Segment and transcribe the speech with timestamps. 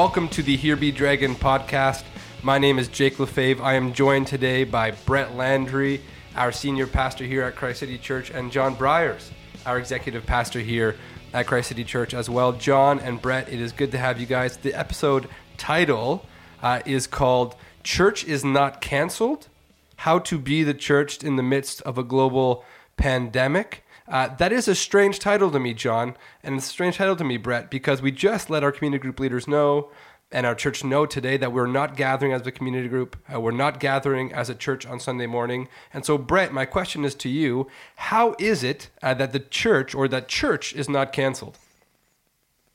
[0.00, 2.04] Welcome to the Here Be Dragons podcast.
[2.42, 3.62] My name is Jake Lefebvre.
[3.62, 6.00] I am joined today by Brett Landry,
[6.34, 9.30] our senior pastor here at Christ City Church, and John Briers,
[9.66, 10.96] our executive pastor here
[11.34, 12.52] at Christ City Church as well.
[12.52, 14.56] John and Brett, it is good to have you guys.
[14.56, 16.24] The episode title
[16.62, 17.54] uh, is called
[17.84, 19.48] Church is Not Cancelled
[19.96, 22.64] How to Be the Church in the Midst of a Global
[22.96, 23.84] Pandemic.
[24.10, 27.36] Uh, that is a strange title to me, John, and a strange title to me,
[27.36, 29.90] Brett, because we just let our community group leaders know
[30.32, 33.16] and our church know today that we're not gathering as a community group.
[33.32, 35.68] Uh, we're not gathering as a church on Sunday morning.
[35.94, 39.94] And so, Brett, my question is to you How is it uh, that the church
[39.94, 41.58] or that church is not canceled?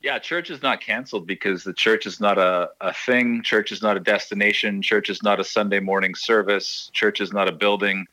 [0.02, 3.42] Yeah, church is not canceled because the church is not a, a thing.
[3.42, 4.80] Church is not a destination.
[4.80, 6.90] Church is not a Sunday morning service.
[6.94, 8.06] Church is not a building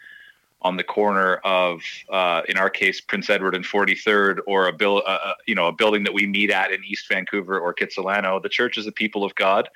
[0.64, 5.04] on the corner of, uh, in our case, Prince Edward and 43rd, or a bill,
[5.06, 8.42] uh, uh, you know, a building that we meet at in East Vancouver or Kitsilano.
[8.42, 9.70] The church is the people of God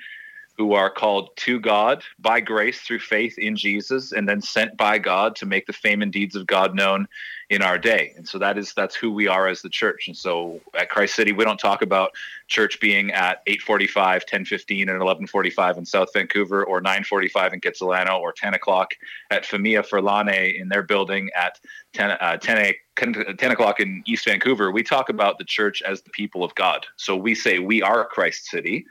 [0.58, 4.98] who are called to God by grace through faith in Jesus, and then sent by
[4.98, 7.08] God to make the fame and deeds of God known
[7.50, 8.14] in our day.
[8.18, 10.08] And so that is that's who we are as the church.
[10.08, 12.12] And so at Christ City, we don't talk about
[12.48, 18.34] church being at 8:45, 10:15, and 11:45 in South Vancouver, or 9:45 in Kitsilano, or
[18.34, 18.96] 10 o'clock
[19.30, 21.60] at Famia Forlane in their building at
[21.94, 24.72] 10 uh, 10, 10 o'clock in East Vancouver.
[24.72, 26.86] We talk about the church as the people of God.
[26.96, 28.86] So we say we are Christ City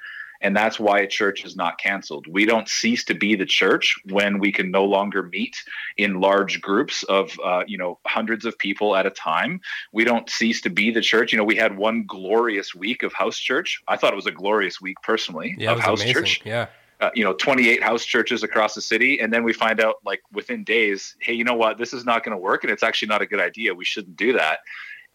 [0.47, 2.25] and that's why a church is not canceled.
[2.29, 5.57] We don't cease to be the church when we can no longer meet
[5.97, 9.61] in large groups of uh, you know hundreds of people at a time.
[9.93, 11.33] We don't cease to be the church.
[11.33, 13.83] You know, we had one glorious week of house church.
[13.89, 16.15] I thought it was a glorious week personally Yeah, of house amazing.
[16.15, 16.43] church.
[16.45, 16.67] Yeah.
[16.99, 20.23] Uh, you know, 28 house churches across the city, and then we find out like
[20.33, 21.77] within days, hey, you know what?
[21.77, 23.75] This is not going to work, and it's actually not a good idea.
[23.75, 24.61] We shouldn't do that.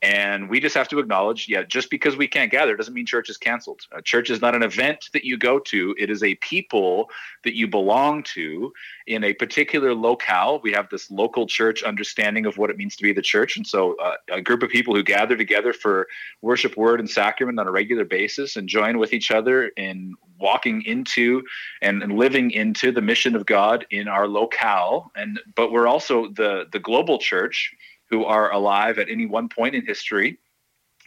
[0.01, 3.29] And we just have to acknowledge, yeah, just because we can't gather doesn't mean church
[3.29, 3.81] is canceled.
[4.03, 5.95] Church is not an event that you go to.
[5.99, 7.09] It is a people
[7.43, 8.73] that you belong to
[9.05, 10.59] in a particular locale.
[10.63, 13.57] We have this local church understanding of what it means to be the church.
[13.57, 16.07] And so uh, a group of people who gather together for
[16.41, 20.81] worship, word, and sacrament on a regular basis and join with each other in walking
[20.87, 21.43] into
[21.83, 25.11] and, and living into the mission of God in our locale.
[25.15, 27.71] And but we're also the the global church
[28.11, 30.37] who are alive at any one point in history.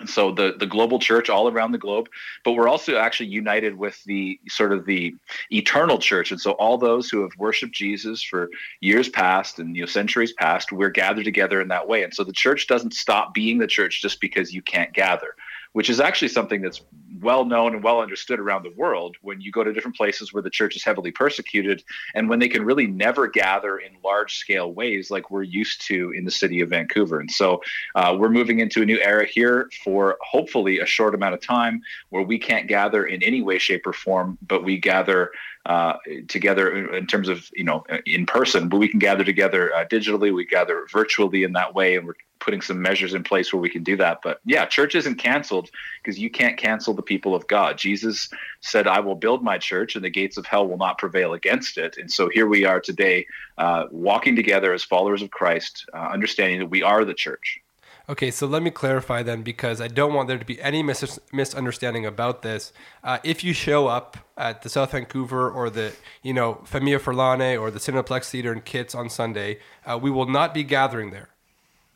[0.00, 2.09] And so the the global church all around the globe,
[2.44, 5.14] but we're also actually united with the sort of the
[5.50, 6.32] eternal church.
[6.32, 8.50] And so all those who have worshiped Jesus for
[8.81, 12.03] years past and you know centuries past, we're gathered together in that way.
[12.03, 15.37] And so the church doesn't stop being the church just because you can't gather,
[15.75, 16.82] which is actually something that's
[17.20, 20.42] well known and well understood around the world when you go to different places where
[20.42, 21.82] the church is heavily persecuted
[22.14, 26.12] and when they can really never gather in large scale ways like we're used to
[26.12, 27.20] in the city of Vancouver.
[27.20, 27.62] And so
[27.94, 31.82] uh, we're moving into a new era here for hopefully a short amount of time
[32.10, 35.31] where we can't gather in any way, shape, or form, but we gather
[35.66, 35.94] uh,
[36.28, 40.34] together in terms of you know in person, but we can gather together uh, digitally.
[40.34, 42.14] We gather virtually in that way, and we're
[42.44, 44.19] putting some measures in place where we can do that.
[44.22, 45.71] But yeah, church isn't canceled
[46.03, 47.78] because you can't cancel the people of God.
[47.78, 48.28] Jesus
[48.60, 51.78] said, "I will build my church, and the gates of hell will not prevail against
[51.78, 55.97] it." And so here we are today, uh, walking together as followers of Christ, uh,
[56.16, 57.60] understanding that we are the church.
[58.06, 61.19] Okay, so let me clarify then, because I don't want there to be any mis-
[61.32, 62.71] misunderstanding about this.
[63.03, 67.59] Uh, if you show up at the South Vancouver or the, you know, Famia Forlane
[67.59, 71.31] or the Cineplex Theater in Kits on Sunday, uh, we will not be gathering there.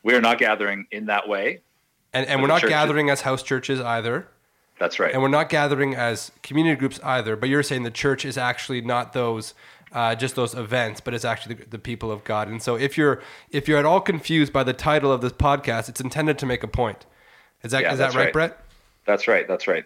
[0.03, 1.61] We are not gathering in that way.
[2.13, 4.27] And, and we're not church is- gathering as house churches either.
[4.79, 5.11] That's right.
[5.13, 7.35] And we're not gathering as community groups either.
[7.35, 9.53] But you're saying the church is actually not those,
[9.91, 12.47] uh, just those events, but it's actually the, the people of God.
[12.47, 15.89] And so if you're if you're at all confused by the title of this podcast,
[15.89, 17.05] it's intended to make a point.
[17.61, 18.33] Is that is Yeah, that right, right.
[18.33, 18.59] Brett?
[19.05, 19.45] That's right.
[19.49, 19.83] That's right.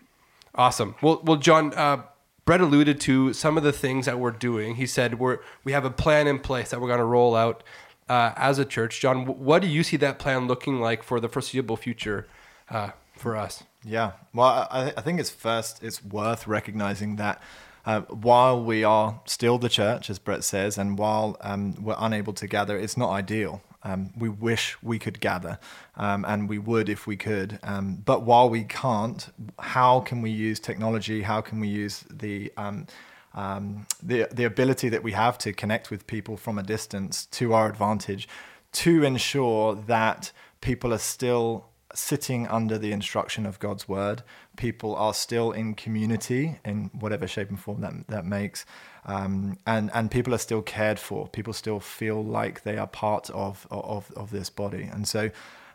[0.54, 0.94] Awesome.
[1.02, 2.04] Well, well, John, uh,
[2.46, 4.76] Brett alluded to some of the things that we're doing.
[4.76, 7.64] He said we're we have a plan in place that we're going to roll out
[8.10, 9.00] uh, as a church.
[9.00, 12.28] John, what do you see that plan looking like for the foreseeable future
[12.70, 13.64] uh, for us?
[13.84, 14.14] Yeah.
[14.34, 17.42] Well, I, I think it's first, it's worth recognizing that
[17.86, 22.34] uh, while we are still the church, as Brett says, and while um, we're unable
[22.34, 23.62] to gather, it's not ideal.
[23.86, 25.60] Um, we wish we could gather,
[25.98, 27.60] um, and we would if we could.
[27.64, 29.28] Um, but while we can't,
[29.60, 31.24] how can we use technology?
[31.24, 32.54] How can we use the
[33.36, 37.54] um, the the ability that we have to connect with people from a distance to
[37.54, 38.28] our advantage,
[38.74, 40.32] to ensure that
[40.62, 41.66] people are still
[41.96, 44.24] sitting under the instruction of God's word.
[44.58, 48.66] People are still in community in whatever shape and form that that makes,
[49.06, 51.28] um, and and people are still cared for.
[51.28, 55.30] People still feel like they are part of of of this body, and so.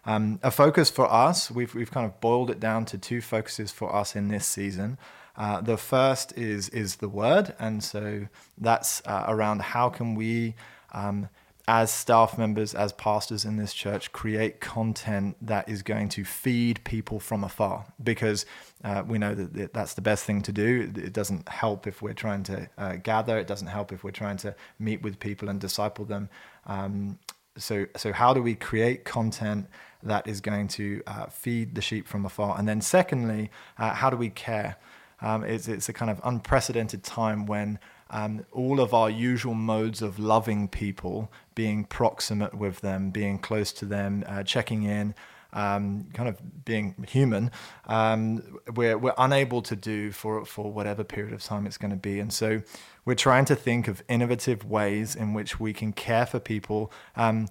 [0.04, 3.70] um, a focus for us, we've, we've kind of boiled it down to two focuses
[3.70, 4.96] for us in this season.
[5.38, 8.26] Uh, the first is is the word, and so
[8.58, 10.54] that's uh, around how can we
[10.92, 11.28] um,
[11.68, 16.82] as staff members, as pastors in this church, create content that is going to feed
[16.84, 18.46] people from afar because
[18.82, 20.90] uh, we know that that's the best thing to do.
[20.96, 24.38] It doesn't help if we're trying to uh, gather, it doesn't help if we're trying
[24.38, 26.30] to meet with people and disciple them.
[26.66, 27.18] Um,
[27.58, 29.66] so, so how do we create content
[30.02, 32.58] that is going to uh, feed the sheep from afar?
[32.58, 34.78] And then, secondly, uh, how do we care?
[35.20, 37.78] Um, it's, it's a kind of unprecedented time when
[38.10, 43.72] um, all of our usual modes of loving people, being proximate with them, being close
[43.72, 45.14] to them, uh, checking in,
[45.52, 47.50] um, kind of being human,
[47.86, 51.96] um, we're, we're unable to do for, for whatever period of time it's going to
[51.96, 52.20] be.
[52.20, 52.62] And so
[53.04, 56.92] we're trying to think of innovative ways in which we can care for people.
[57.16, 57.48] Um,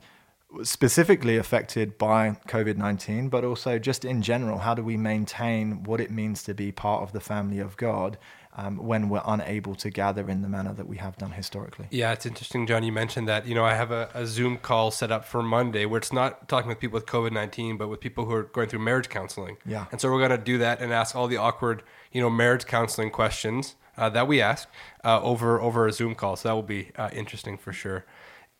[0.63, 5.99] specifically affected by COVID 19, but also just in general, how do we maintain what
[5.99, 8.17] it means to be part of the family of God
[8.57, 11.87] um, when we're unable to gather in the manner that we have done historically.
[11.91, 12.83] Yeah, it's interesting, John.
[12.83, 13.47] You mentioned that.
[13.47, 16.49] You know, I have a, a Zoom call set up for Monday where it's not
[16.49, 19.57] talking with people with COVID nineteen, but with people who are going through marriage counseling.
[19.65, 19.85] Yeah.
[19.91, 22.65] And so we're going to do that and ask all the awkward, you know, marriage
[22.65, 24.67] counseling questions uh, that we ask
[25.03, 26.35] uh, over over a Zoom call.
[26.35, 28.05] So that will be uh, interesting for sure.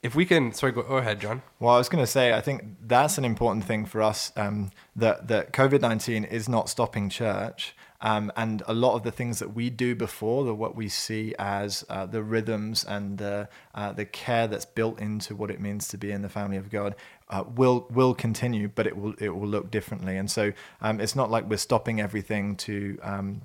[0.08, 1.42] If we can, sorry, go, ahead, John.
[1.60, 4.32] Well, I was going to say, I think that's an important thing for us.
[4.38, 7.76] Um, that that COVID nineteen is not stopping church.
[8.00, 11.36] Um, and a lot of the things that we do before, the what we see
[11.38, 15.90] as uh, the rhythms and the uh, the care that's built into what it means
[15.90, 16.96] to be in the family of God,
[17.30, 20.16] uh, will will continue, but it will it will look differently.
[20.16, 22.98] And so um, it's not like we're stopping everything to.
[23.04, 23.42] Um,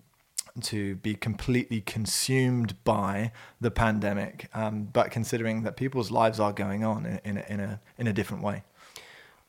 [0.60, 6.84] to be completely consumed by the pandemic, um, but considering that people's lives are going
[6.84, 8.62] on in, in, a, in a in a different way.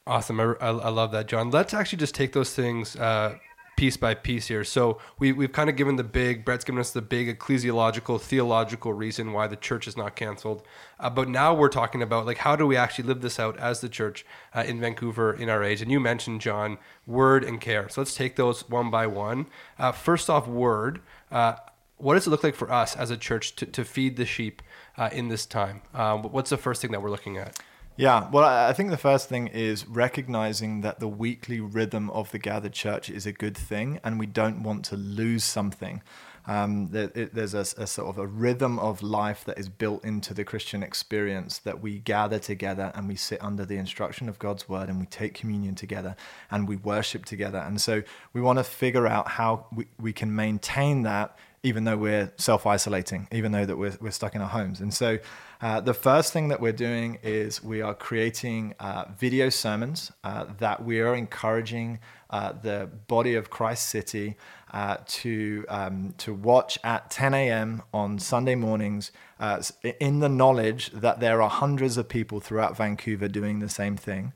[0.05, 1.49] Awesome, I, I, love that, John.
[1.49, 3.37] Let's actually just take those things uh,
[3.75, 4.63] piece by piece here.
[4.63, 8.93] So we, we've kind of given the big, Brett's given us the big ecclesiological, theological
[8.93, 10.63] reason why the church is not canceled.
[10.99, 13.81] Uh, but now we're talking about like how do we actually live this out as
[13.81, 15.81] the church uh, in Vancouver in our age?
[15.81, 16.77] And you mentioned, John,
[17.07, 17.89] word and care.
[17.89, 19.47] So let's take those one by one.
[19.77, 21.01] Uh, first off, word.
[21.31, 21.55] Uh,
[21.97, 24.61] what does it look like for us as a church to, to feed the sheep
[24.97, 25.81] uh, in this time?
[25.93, 27.59] Uh, what's the first thing that we're looking at?
[27.95, 32.39] Yeah, well, I think the first thing is recognizing that the weekly rhythm of the
[32.39, 36.01] gathered church is a good thing, and we don't want to lose something.
[36.47, 40.03] Um, there, it, there's a, a, sort of a rhythm of life that is built
[40.03, 44.39] into the Christian experience that we gather together and we sit under the instruction of
[44.39, 46.17] God's word and we take communion together
[46.51, 47.59] and we worship together.
[47.59, 48.03] And so
[48.33, 53.27] we want to figure out how we, we can maintain that even though we're self-isolating,
[53.31, 54.81] even though that we're, we're stuck in our homes.
[54.81, 55.17] And so
[55.61, 60.45] uh, the first thing that we're doing is we are creating uh, video sermons uh,
[60.59, 61.99] that we are encouraging
[62.29, 64.35] uh, the body of Christ City
[64.73, 67.83] uh, to um, to watch at 10 a.m.
[67.93, 69.61] on Sunday mornings, uh,
[69.99, 74.33] in the knowledge that there are hundreds of people throughout Vancouver doing the same thing.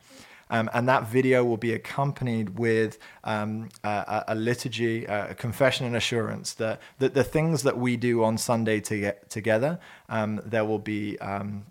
[0.49, 5.95] Um, and that video will be accompanied with um, a, a, liturgy, a confession and
[5.95, 10.65] assurance that, that the things that we do on Sunday to get together, um, there
[10.65, 11.65] will be um,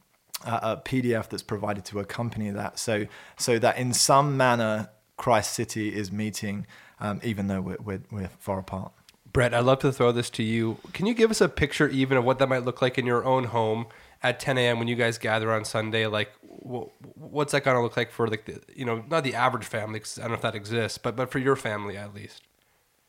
[0.44, 2.78] a, a, PDF that's provided to accompany that.
[2.78, 3.06] So,
[3.36, 6.66] so that in some manner, Christ City is meeting,
[7.00, 8.92] um, even though we're, we're, we're far apart.
[9.32, 10.78] Brett, I'd love to throw this to you.
[10.94, 13.24] Can you give us a picture, even of what that might look like in your
[13.24, 13.86] own home
[14.22, 14.78] at 10 a.m.
[14.78, 16.06] when you guys gather on Sunday?
[16.06, 19.64] Like, what's that going to look like for like the, you know not the average
[19.64, 22.42] family cause I don't know if that exists but but for your family at least?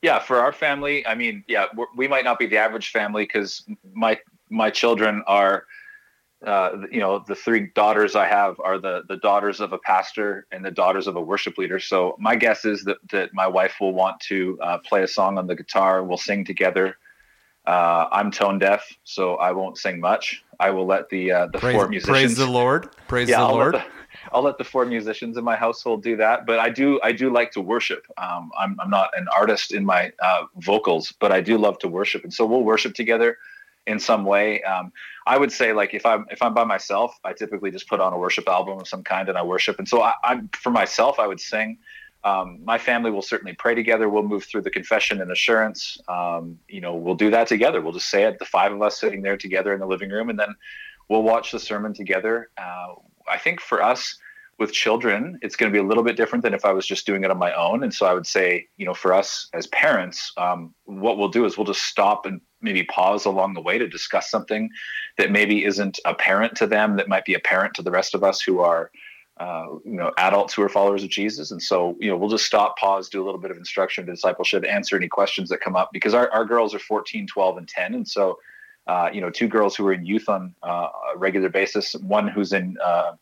[0.02, 3.64] Yeah for our family I mean yeah we might not be the average family because
[3.94, 5.66] my my children are
[6.46, 10.46] uh, you know the three daughters I have are the the daughters of a pastor
[10.52, 11.80] and the daughters of a worship leader.
[11.80, 15.38] So my guess is that that my wife will want to uh, play a song
[15.38, 16.98] on the guitar we'll sing together.
[17.66, 20.44] Uh, I'm tone deaf, so I won't sing much.
[20.60, 22.36] I will let the uh, the praise, four musicians.
[22.36, 22.90] Praise the Lord.
[23.08, 23.74] Praise yeah, the I'll Lord.
[23.74, 23.92] Let the,
[24.34, 26.46] I'll let the four musicians in my household do that.
[26.46, 28.06] But I do I do like to worship.
[28.18, 31.88] Um, I'm I'm not an artist in my uh, vocals, but I do love to
[31.88, 33.38] worship, and so we'll worship together
[33.86, 34.62] in some way.
[34.64, 34.92] Um,
[35.26, 38.14] I would say like if I'm if I'm by myself, I typically just put on
[38.14, 39.80] a worship album of some kind and I worship.
[39.80, 41.78] And so I, I'm for myself, I would sing.
[42.24, 44.10] Um, my family will certainly pray together.
[44.10, 45.98] We'll move through the confession and assurance.
[46.08, 47.82] Um, you know, we'll do that together.
[47.82, 50.30] We'll just say it, the five of us sitting there together in the living room,
[50.30, 50.56] and then
[51.10, 52.50] we'll watch the sermon together.
[52.58, 52.96] Uh,
[53.30, 54.18] I think for us
[54.60, 57.06] with children, it's going to be a little bit different than if I was just
[57.06, 57.84] doing it on my own.
[57.84, 61.46] And so I would say, you know, for us as parents, um, what we'll do
[61.46, 64.70] is we'll just stop and maybe pause along the way to discuss something
[65.18, 68.42] that maybe isn't apparent to them, that might be apparent to the rest of us
[68.42, 68.90] who are
[69.40, 71.52] uh, you know adults who are followers of Jesus.
[71.52, 74.66] And so you know we'll just stop, pause, do a little bit of instruction, discipleship,
[74.68, 77.94] answer any questions that come up because our, our girls are 14, 12, and 10,
[77.94, 78.40] and so.
[78.88, 81.94] Uh, you know, two girls who are in youth on uh, a regular basis.
[81.96, 83.16] One who's in uh,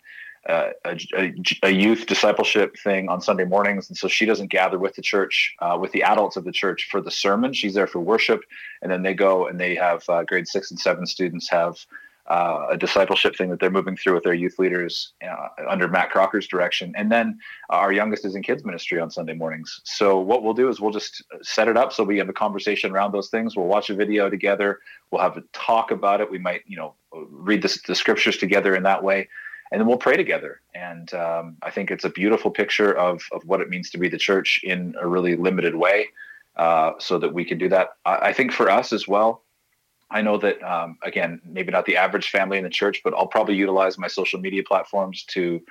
[0.48, 4.78] uh, a, a, a, youth discipleship thing on Sunday mornings, and so she doesn't gather
[4.78, 7.52] with the church, with the adults of the church for the sermon.
[7.52, 8.42] She's there for worship,
[8.84, 11.84] and then they go and they have grade six and seven students have
[12.28, 16.10] uh, a discipleship thing that they're moving through with their youth leaders uh, under Matt
[16.10, 16.94] Crocker's direction.
[16.96, 17.40] And then
[17.70, 19.82] our youngest is in kids ministry on Sunday mornings.
[19.84, 22.92] So what we'll do is we'll just set it up so we have a conversation
[22.92, 23.56] around those things.
[23.56, 24.80] We'll watch a video together.
[25.12, 26.32] We'll have a talk about it.
[26.32, 29.30] We might, you know, read the, the scriptures together in that way
[29.72, 30.62] and then we'll pray together.
[30.74, 34.10] And um, I think it's a beautiful picture of, of what it means to be
[34.10, 36.08] the church in a really limited way,
[36.56, 37.98] uh, so that we can do that.
[38.06, 39.42] I, I, think for us as well,
[40.12, 43.28] I know that um, again, maybe not the average family in the church, but I'll
[43.28, 45.62] probably utilize my social media platforms to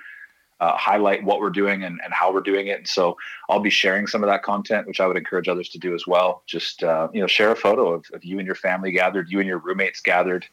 [0.59, 2.77] uh, highlight what we're doing and, and how we're doing it.
[2.77, 3.17] And so
[3.49, 6.07] I'll be sharing some of that content, which I would encourage others to do as
[6.07, 6.43] well.
[6.45, 9.39] Just uh, you know, share a photo of, of you and your family gathered, you
[9.39, 10.45] and your roommates gathered.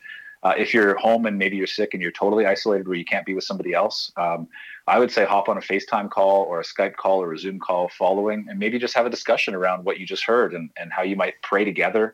[0.43, 3.25] Uh, if you're home and maybe you're sick and you're totally isolated where you can't
[3.25, 4.49] be with somebody else, um,
[4.89, 7.61] I would say hop on a FaceTime call or a Skype call or a Zoom
[7.61, 10.93] call following and maybe just have a discussion around what you just heard and, and
[10.93, 12.13] how you might pray together.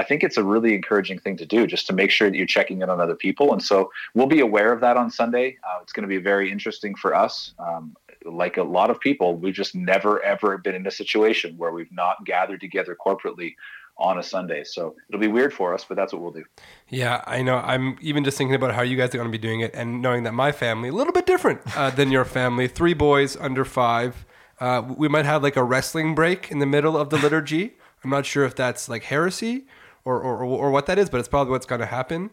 [0.00, 2.46] I think it's a really encouraging thing to do just to make sure that you're
[2.46, 3.52] checking in on other people.
[3.52, 5.58] And so we'll be aware of that on Sunday.
[5.62, 7.52] Uh, it's going to be very interesting for us.
[7.58, 11.70] Um, like a lot of people, we've just never, ever been in a situation where
[11.70, 13.56] we've not gathered together corporately
[13.98, 14.64] on a Sunday.
[14.64, 16.44] So it'll be weird for us, but that's what we'll do.
[16.88, 17.56] Yeah, I know.
[17.56, 20.00] I'm even just thinking about how you guys are going to be doing it and
[20.00, 23.66] knowing that my family, a little bit different uh, than your family, three boys under
[23.66, 24.24] five.
[24.58, 27.74] Uh, we might have like a wrestling break in the middle of the liturgy.
[28.02, 29.66] I'm not sure if that's like heresy
[30.18, 32.30] or, or, or what that is, but it's probably what's going to happen.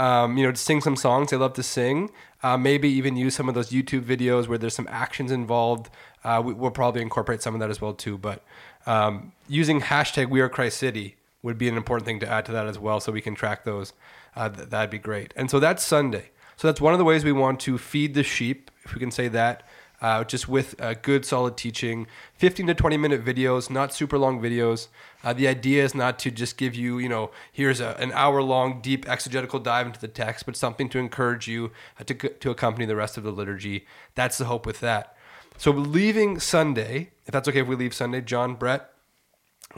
[0.00, 2.10] Um, you know, to sing some songs they love to sing.
[2.42, 5.90] Uh, maybe even use some of those YouTube videos where there's some actions involved.
[6.22, 8.16] Uh, we, will probably incorporate some of that as well too.
[8.16, 8.44] But
[8.86, 12.52] um, using hashtag We Are Christ City would be an important thing to add to
[12.52, 13.92] that as well, so we can track those.
[14.36, 15.34] Uh, th- that'd be great.
[15.36, 16.30] And so that's Sunday.
[16.56, 19.10] So that's one of the ways we want to feed the sheep, if we can
[19.10, 19.62] say that,
[20.00, 22.06] uh, just with uh, good, solid teaching.
[22.34, 24.88] 15 to 20 minute videos, not super long videos.
[25.24, 28.42] Uh, the idea is not to just give you, you know, here's a, an hour
[28.42, 32.50] long, deep exegetical dive into the text, but something to encourage you uh, to, to
[32.50, 33.86] accompany the rest of the liturgy.
[34.14, 35.16] That's the hope with that.
[35.56, 38.92] So leaving Sunday, if that's okay if we leave Sunday, John, Brett,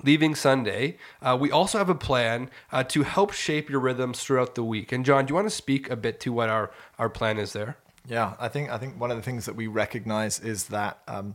[0.04, 4.54] leaving Sunday, uh, we also have a plan uh, to help shape your rhythms throughout
[4.54, 4.92] the week.
[4.92, 7.54] And John, do you want to speak a bit to what our, our plan is
[7.54, 7.78] there?
[8.08, 11.34] Yeah, I think I think one of the things that we recognize is that um,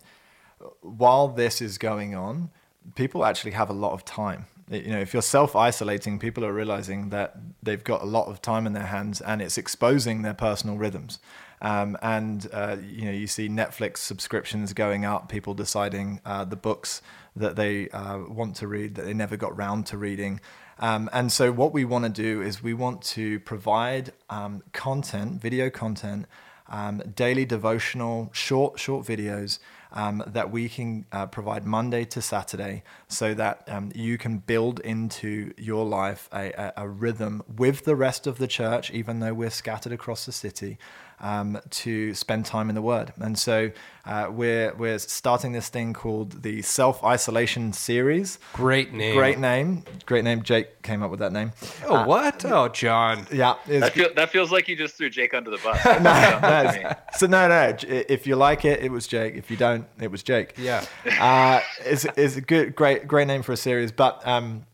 [0.81, 2.50] while this is going on,
[2.95, 4.48] people actually have a lot of time.
[4.69, 8.65] You know, if you're self-isolating, people are realizing that they've got a lot of time
[8.65, 11.19] in their hands, and it's exposing their personal rhythms.
[11.62, 16.55] Um, and uh, you know, you see Netflix subscriptions going up, people deciding uh, the
[16.55, 17.01] books
[17.36, 20.41] that they uh, want to read that they never got round to reading.
[20.79, 25.41] Um, and so, what we want to do is we want to provide um, content,
[25.41, 26.25] video content,
[26.67, 29.60] um, daily devotional, short short videos
[29.91, 34.79] um, that we can uh, provide Monday to Saturday, so that um, you can build
[34.81, 39.34] into your life a, a, a rhythm with the rest of the church, even though
[39.34, 40.77] we're scattered across the city
[41.19, 43.13] um, to spend time in the Word.
[43.19, 43.72] And so
[44.05, 48.39] uh, we're we're starting this thing called the Self Isolation Series.
[48.53, 49.15] Great name.
[49.15, 49.84] Great name.
[50.05, 50.43] Great name.
[50.43, 51.53] Jake came up with that name.
[51.86, 52.45] Oh uh, what?
[52.45, 53.25] Oh John.
[53.31, 53.55] Yeah.
[53.67, 55.84] That, feel, that, feels like you just threw Jake under the bus.
[55.86, 57.75] no, no, so no, no.
[57.88, 59.36] If you like it, it was Jake.
[59.36, 60.55] If you don't, it was Jake.
[60.57, 60.86] Yeah.
[61.19, 64.25] Uh, it's, it's a good, great, great name for a series, but.
[64.27, 64.65] Um,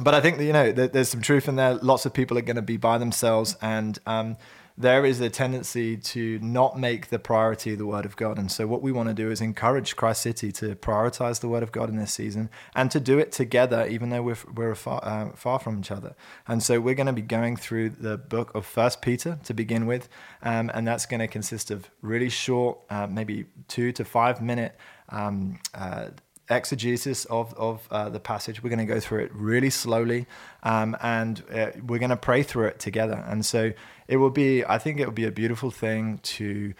[0.00, 1.74] but I think that, you know there's some truth in there.
[1.74, 4.36] Lots of people are going to be by themselves, and um,
[4.80, 8.38] there is a tendency to not make the priority the Word of God.
[8.38, 11.62] And so, what we want to do is encourage Christ City to prioritize the Word
[11.62, 15.00] of God in this season and to do it together, even though we're, we're far,
[15.04, 16.14] uh, far from each other.
[16.48, 19.86] And so, we're going to be going through the book of First Peter to begin
[19.86, 20.08] with.
[20.42, 24.76] Um, and that's going to consist of really short, uh, maybe two to five minute.
[25.10, 26.08] Um, uh,
[26.50, 28.62] exegesis of, of uh, the passage.
[28.62, 30.26] We're going to go through it really slowly
[30.62, 33.24] um, and uh, we're going to pray through it together.
[33.26, 33.72] And so
[34.08, 36.74] it will be, I think it will be a beautiful thing to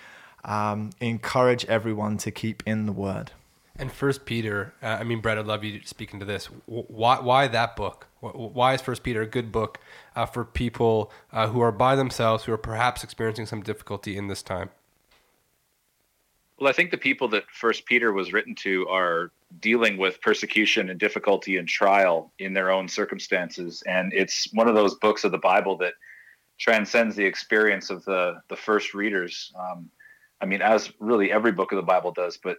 [0.45, 3.33] um, encourage everyone to keep in the word.
[3.77, 6.47] And First Peter, uh, I mean, Brett, I'd love you speaking to this.
[6.67, 8.09] Why, why that book?
[8.21, 9.79] Why is First Peter a good book
[10.15, 14.29] uh, for people uh, who are by themselves, who are perhaps experiencing some difficulty in
[14.29, 14.69] this time?
[16.61, 20.90] Well, I think the people that First Peter was written to are dealing with persecution
[20.90, 25.33] and difficulty and trial in their own circumstances, and it's one of those books of
[25.33, 25.95] the Bible that
[26.59, 29.50] transcends the experience of the the first readers.
[29.59, 29.88] Um,
[30.43, 32.59] I mean, as really every book of the Bible does, but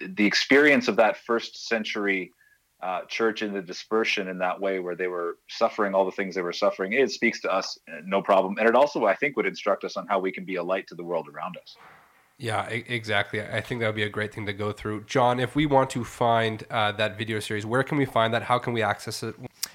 [0.00, 2.32] the experience of that first century
[2.80, 6.36] uh, church in the dispersion in that way, where they were suffering all the things
[6.36, 8.56] they were suffering, it speaks to us, uh, no problem.
[8.58, 10.86] And it also, I think, would instruct us on how we can be a light
[10.88, 11.76] to the world around us.
[12.38, 13.40] Yeah, exactly.
[13.40, 15.04] I think that would be a great thing to go through.
[15.04, 18.42] John, if we want to find uh, that video series, where can we find that?
[18.42, 19.34] How can we access it?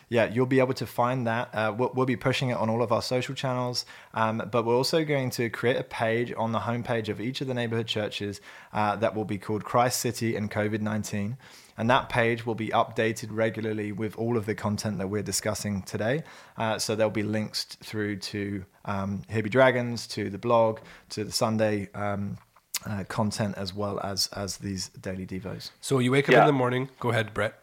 [0.09, 1.55] Yeah, you'll be able to find that.
[1.55, 4.75] Uh, we'll, we'll, be pushing it on all of our social channels, um, but we're
[4.75, 8.41] also going to create a page on the homepage of each of the neighborhood churches
[8.73, 11.37] uh, that will be called Christ City and COVID 19.
[11.77, 15.81] And that page will be updated regularly with all of the content that we're discussing
[15.81, 16.23] today.
[16.57, 21.23] Uh, so there'll be links through to um, Here Be Dragons, to the blog, to
[21.23, 21.89] the Sunday.
[21.95, 22.37] Um,
[22.85, 25.71] uh, content as well as as these daily devos.
[25.81, 26.41] So you wake up yeah.
[26.41, 26.89] in the morning.
[26.99, 27.55] Go ahead, Brett.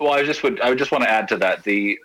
[0.00, 1.98] Well, I just would I would just want to add to that the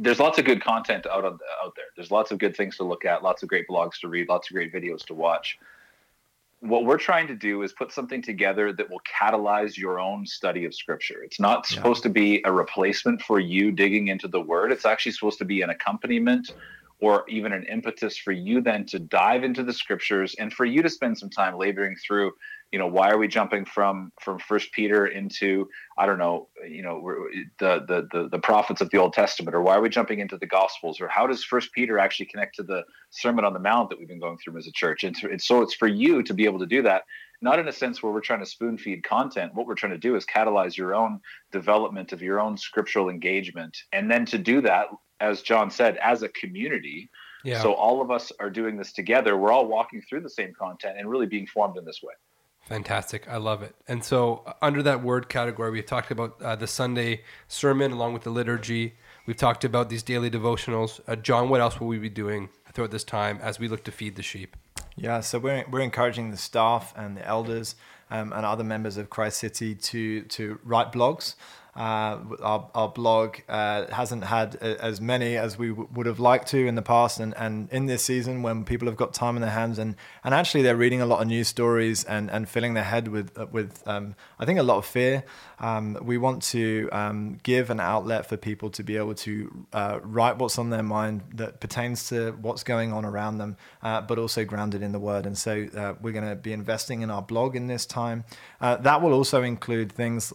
[0.00, 1.86] there's lots of good content out on out there.
[1.96, 4.50] There's lots of good things to look at, lots of great blogs to read, lots
[4.50, 5.58] of great videos to watch.
[6.60, 10.64] What we're trying to do is put something together that will catalyze your own study
[10.64, 11.22] of scripture.
[11.22, 11.76] It's not yeah.
[11.76, 14.72] supposed to be a replacement for you digging into the word.
[14.72, 16.52] It's actually supposed to be an accompaniment
[17.00, 20.82] or even an impetus for you then to dive into the scriptures and for you
[20.82, 22.32] to spend some time laboring through
[22.72, 26.82] you know why are we jumping from from first peter into i don't know you
[26.82, 27.02] know
[27.58, 30.36] the, the the the prophets of the old testament or why are we jumping into
[30.36, 33.90] the gospels or how does first peter actually connect to the sermon on the mount
[33.90, 35.04] that we've been going through as a church?
[35.04, 37.04] And, and so it's for you to be able to do that
[37.40, 39.98] not in a sense where we're trying to spoon feed content what we're trying to
[39.98, 41.20] do is catalyze your own
[41.52, 44.86] development of your own scriptural engagement and then to do that
[45.20, 47.10] as john said as a community
[47.44, 47.62] yeah.
[47.62, 50.96] so all of us are doing this together we're all walking through the same content
[50.98, 52.14] and really being formed in this way
[52.68, 53.26] Fantastic.
[53.26, 53.74] I love it.
[53.86, 58.12] And so, uh, under that word category, we've talked about uh, the Sunday sermon along
[58.12, 58.94] with the liturgy.
[59.24, 61.00] We've talked about these daily devotionals.
[61.08, 63.90] Uh, John, what else will we be doing throughout this time as we look to
[63.90, 64.54] feed the sheep?
[65.00, 67.76] Yeah, so we're, we're encouraging the staff and the elders
[68.10, 71.34] um, and other members of Christ City to, to write blogs.
[71.78, 76.48] Uh, our, our blog uh, hasn't had as many as we w- would have liked
[76.48, 79.42] to in the past, and, and in this season when people have got time in
[79.42, 82.74] their hands and, and actually they're reading a lot of news stories and, and filling
[82.74, 85.22] their head with uh, with um, I think a lot of fear.
[85.60, 90.00] Um, we want to um, give an outlet for people to be able to uh,
[90.02, 94.18] write what's on their mind that pertains to what's going on around them, uh, but
[94.18, 95.26] also grounded in the Word.
[95.26, 98.24] And so uh, we're going to be investing in our blog in this time.
[98.60, 100.32] that will also include things.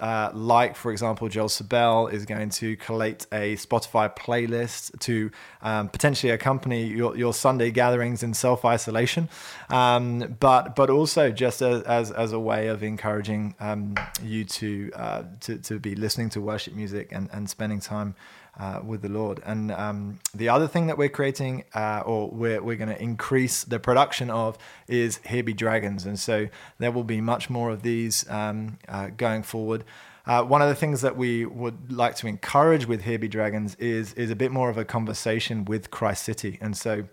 [0.00, 5.30] Uh, like, for example, Joel Sabell is going to collate a Spotify playlist to
[5.62, 9.28] um, potentially accompany your, your Sunday gatherings in self isolation,
[9.68, 14.90] um, but but also just as, as, as, a way of encouraging um, you to,
[14.94, 18.14] uh, to to be listening to worship music and, and spending time.
[18.60, 19.40] Uh, with the Lord.
[19.46, 23.64] And um, the other thing that we're creating, uh, or we're, we're going to increase
[23.64, 26.04] the production of, is Here Be Dragons.
[26.04, 26.46] And so
[26.76, 29.84] there will be much more of these um, uh, going forward.
[30.26, 33.76] Uh, one of the things that we would like to encourage with Here Be Dragons
[33.76, 37.04] is is a bit more of a conversation with Christ City, and so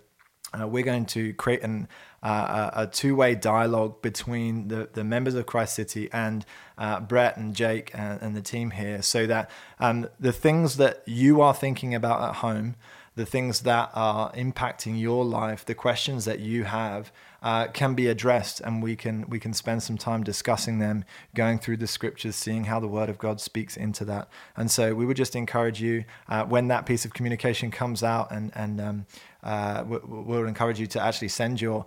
[0.53, 1.88] uh, we're going to create an,
[2.23, 6.45] uh, a two way dialogue between the, the members of Christ City and
[6.77, 9.49] uh, Brett and Jake and, and, the team here, so that
[9.80, 12.75] um, the things that you are thinking about at home,
[13.15, 18.08] the things that are impacting your life, the questions that you have, uh, can be
[18.08, 22.36] addressed, and we can we can spend some time discussing them, going through the scriptures,
[22.36, 24.27] seeing how the Word of God speaks into that.
[24.56, 28.32] And so we would just encourage you uh, when that piece of communication comes out,
[28.32, 29.06] and and um,
[29.47, 31.86] uh, we'll encourage you to actually send your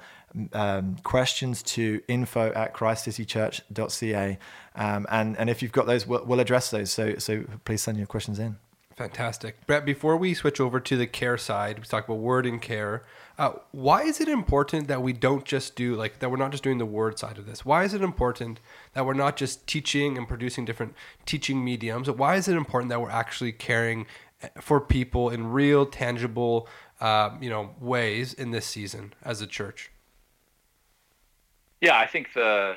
[0.54, 4.38] um, questions to info at christcitychurch.ca.
[4.76, 6.90] Um, and, and if you've got those, we'll, we'll address those.
[6.90, 8.56] So, so please send your questions in.
[8.96, 9.66] Fantastic.
[9.66, 13.02] Brett, before we switch over to the care side, we talk about word and care.
[13.38, 16.30] Uh, why is it important that we don't just do like that?
[16.30, 17.64] We're not just doing the word side of this.
[17.64, 18.60] Why is it important
[18.94, 20.94] that we're not just teaching and producing different
[21.26, 22.10] teaching mediums?
[22.10, 24.06] Why is it important that we're actually caring
[24.42, 26.68] eh, for people in real, tangible,
[27.00, 29.90] uh, you know, ways in this season as a church?
[31.80, 32.76] Yeah, I think the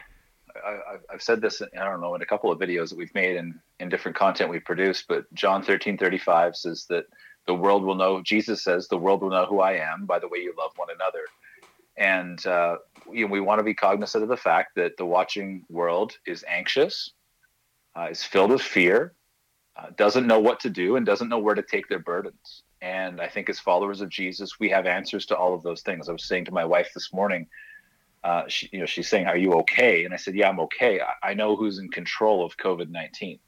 [0.55, 3.37] I, have said this, I don't know, in a couple of videos that we've made
[3.37, 7.05] and in different content we've produced, but John 13, 35 says that
[7.47, 10.27] the world will know, Jesus says, the world will know who I am by the
[10.27, 11.25] way you love one another.
[11.97, 12.77] And uh,
[13.11, 16.43] you know, we want to be cognizant of the fact that the watching world is
[16.47, 17.11] anxious,
[17.95, 19.13] uh, is filled with fear,
[19.75, 22.62] uh, doesn't know what to do, and doesn't know where to take their burdens.
[22.83, 26.09] And I think as followers of Jesus, we have answers to all of those things.
[26.09, 27.47] I was saying to my wife this morning,
[28.25, 30.99] uh, she, you know, she's saying, "Are you okay?" And I said, "Yeah, I'm okay.
[30.99, 33.39] I, I know who's in control of COVID nineteen.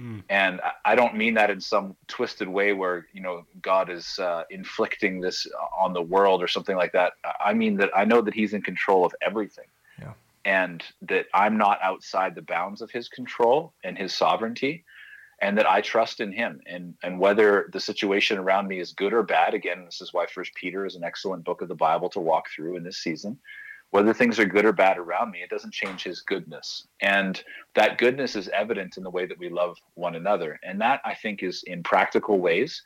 [0.00, 0.24] Mm.
[0.28, 4.42] And I don't mean that in some twisted way where, you know, God is uh,
[4.50, 5.46] inflicting this
[5.78, 7.12] on the world or something like that.
[7.40, 9.68] I mean that I know that he's in control of everything.
[9.98, 10.12] Yeah.
[10.44, 14.84] And that I'm not outside the bounds of his control and his sovereignty
[15.40, 19.12] and that I trust in him and and whether the situation around me is good
[19.12, 22.08] or bad again this is why first Peter is an excellent book of the Bible
[22.10, 23.38] to walk through in this season
[23.90, 26.86] whether things are good or bad around me, it doesn't change his goodness.
[27.00, 27.42] And
[27.74, 30.58] that goodness is evident in the way that we love one another.
[30.62, 32.82] And that I think is in practical ways.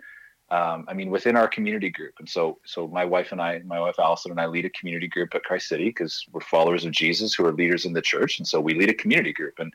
[0.51, 2.15] Um, I mean, within our community group.
[2.19, 5.07] And so, so my wife and I, my wife Allison and I lead a community
[5.07, 8.39] group at Christ City because we're followers of Jesus who are leaders in the church.
[8.39, 9.59] And so we lead a community group.
[9.59, 9.73] And,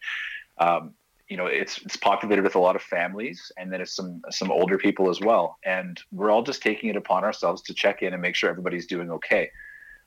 [0.58, 0.94] um,
[1.28, 4.52] you know, it's, it's populated with a lot of families and then it's some, some
[4.52, 5.58] older people as well.
[5.66, 8.86] And we're all just taking it upon ourselves to check in and make sure everybody's
[8.86, 9.50] doing okay.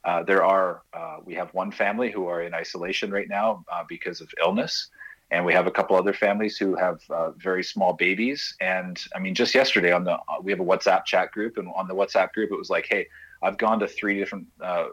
[0.05, 3.83] Uh, there are, uh, we have one family who are in isolation right now uh,
[3.89, 4.91] because of illness.
[5.31, 8.55] And we have a couple other families who have uh, very small babies.
[8.61, 11.69] And I mean, just yesterday on the, uh, we have a WhatsApp chat group and
[11.77, 13.09] on the WhatsApp group, it was like, Hey,
[13.43, 14.47] I've gone to three different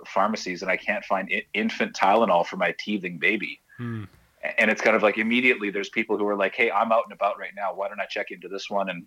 [0.06, 3.60] pharmacies and I can't find infant Tylenol for my teething baby.
[3.78, 4.04] Hmm.
[4.58, 7.14] And it's kind of like immediately there's people who are like, Hey, I'm out and
[7.14, 7.74] about right now.
[7.74, 8.90] Why don't I check into this one?
[8.90, 9.06] And,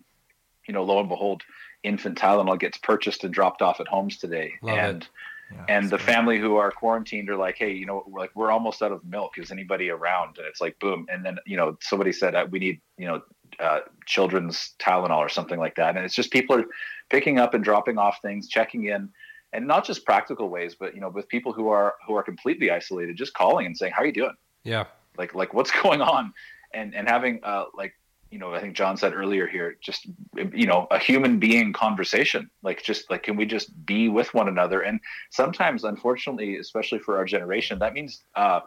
[0.67, 1.43] you know, lo and behold,
[1.83, 4.53] infant Tylenol gets purchased and dropped off at homes today.
[4.61, 5.07] Love and,
[5.51, 6.01] yeah, and the great.
[6.01, 9.03] family who are quarantined are like, hey, you know, we're like we're almost out of
[9.03, 9.37] milk.
[9.37, 10.37] Is anybody around?
[10.37, 11.07] And it's like, boom.
[11.09, 13.21] And then you know, somebody said uh, we need, you know,
[13.59, 15.95] uh, children's Tylenol or something like that.
[15.95, 16.65] And it's just people are
[17.09, 19.09] picking up and dropping off things, checking in,
[19.53, 22.69] and not just practical ways, but you know, with people who are who are completely
[22.69, 24.35] isolated, just calling and saying, how are you doing?
[24.63, 24.85] Yeah.
[25.19, 26.33] Like like what's going on?
[26.73, 27.93] And and having uh, like
[28.31, 30.07] you know, I think John said earlier here, just
[30.53, 32.49] you know, a human being conversation.
[32.63, 34.81] Like just like can we just be with one another?
[34.81, 34.99] And
[35.31, 38.61] sometimes, unfortunately, especially for our generation, that means uh,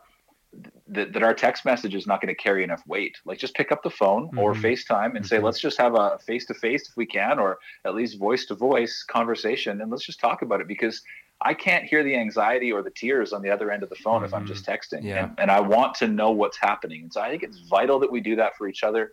[0.89, 3.17] that, that our text message is not going to carry enough weight.
[3.25, 4.39] Like just pick up the phone mm-hmm.
[4.39, 5.25] or FaceTime and mm-hmm.
[5.25, 8.47] say, let's just have a face to face if we can, or at least voice
[8.47, 11.01] to voice conversation, and let's just talk about it because
[11.45, 14.17] I can't hear the anxiety or the tears on the other end of the phone
[14.17, 14.27] mm-hmm.
[14.27, 14.97] if I'm just mm-hmm.
[14.97, 15.05] texting.
[15.05, 15.25] Yeah.
[15.25, 17.03] And, and I want to know what's happening.
[17.03, 19.13] And so I think it's vital that we do that for each other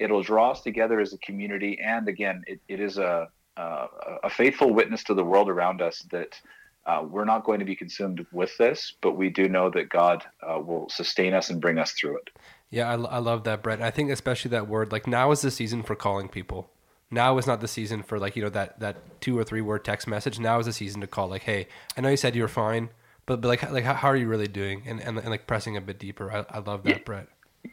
[0.00, 3.86] it'll draw us together as a community and again it, it is a, a,
[4.24, 6.40] a faithful witness to the world around us that
[6.86, 10.24] uh, we're not going to be consumed with this but we do know that god
[10.42, 12.30] uh, will sustain us and bring us through it
[12.70, 15.50] yeah I, I love that brett i think especially that word like now is the
[15.50, 16.70] season for calling people
[17.10, 19.84] now is not the season for like you know that that two or three word
[19.84, 22.42] text message now is the season to call like hey i know you said you
[22.42, 22.88] were fine
[23.26, 25.76] but, but like like how, how are you really doing and, and, and like pressing
[25.76, 27.02] a bit deeper i, I love that yeah.
[27.04, 27.28] brett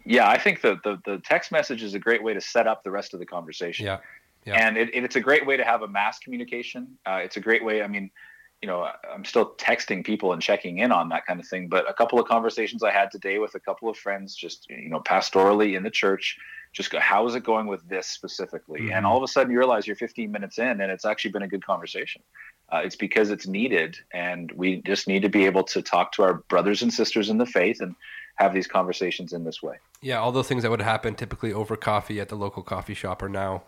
[0.05, 2.83] yeah, I think the, the, the text message is a great way to set up
[2.83, 3.85] the rest of the conversation.
[3.85, 3.99] Yeah.
[4.45, 4.67] yeah.
[4.67, 6.97] And it, it's a great way to have a mass communication.
[7.05, 7.81] Uh, it's a great way.
[7.81, 8.11] I mean,
[8.61, 11.67] you know, I'm still texting people and checking in on that kind of thing.
[11.67, 14.89] But a couple of conversations I had today with a couple of friends, just you
[14.89, 16.37] know, pastorally in the church,
[16.73, 18.81] just go, how is it going with this specifically?
[18.81, 18.93] Mm-hmm.
[18.93, 21.43] And all of a sudden, you realize you're 15 minutes in, and it's actually been
[21.43, 22.21] a good conversation.
[22.71, 26.23] Uh, it's because it's needed, and we just need to be able to talk to
[26.23, 27.95] our brothers and sisters in the faith and
[28.35, 29.77] have these conversations in this way.
[30.01, 33.23] Yeah, all those things that would happen typically over coffee at the local coffee shop
[33.23, 33.63] are now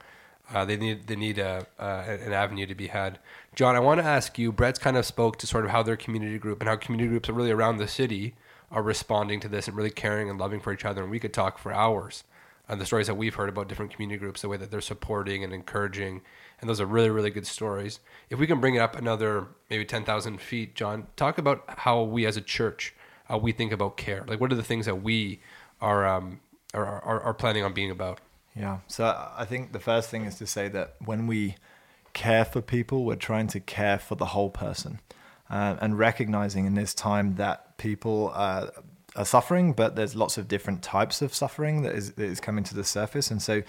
[0.54, 3.20] uh, they need they need a, uh, an avenue to be had.
[3.56, 4.52] John, I want to ask you.
[4.52, 7.30] Brett's kind of spoke to sort of how their community group and how community groups
[7.30, 8.36] are really around the city
[8.72, 11.04] are responding to this and really caring and loving for each other.
[11.04, 12.24] And we could talk for hours
[12.70, 15.44] on the stories that we've heard about different community groups, the way that they're supporting
[15.44, 16.22] and encouraging,
[16.62, 18.00] and those are really really good stories.
[18.30, 22.04] If we can bring it up another maybe ten thousand feet, John, talk about how
[22.04, 22.94] we as a church
[23.30, 24.24] uh, we think about care?
[24.28, 25.40] Like, what are the things that we
[25.82, 26.40] are, um,
[26.74, 28.20] are, are, are planning on being about?
[28.56, 28.80] Yeah.
[28.88, 29.06] So
[29.38, 31.56] I think the first thing is to say that when we
[32.14, 35.00] care for people, we're trying to care for the whole person.
[35.50, 38.68] Uh, and recognizing in this time that people uh,
[39.16, 42.64] are suffering, but there's lots of different types of suffering that is, that is coming
[42.66, 43.32] to the surface.
[43.32, 43.64] And so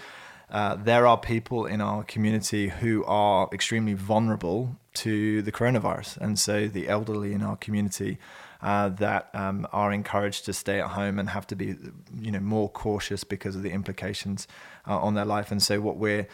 [0.49, 6.17] uh, there are people in our community who are extremely vulnerable to the coronavirus.
[6.17, 8.17] And so the elderly in our community
[8.61, 11.75] uh, that um, are encouraged to stay at home and have to be,
[12.19, 14.47] you know, more cautious because of the implications
[14.87, 15.51] uh, on their life.
[15.51, 16.27] And so, what we're